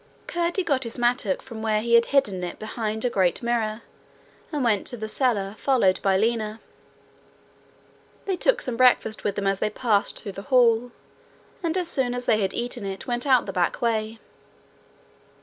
[0.25, 3.83] Curdie got his mattock from where he had hidden it behind a great mirror,
[4.51, 6.59] and went to the cellar, followed by Lina.
[8.25, 10.89] They took some breakfast with them as they passed through the hall,
[11.61, 14.17] and as soon as they had eaten it went out the back way.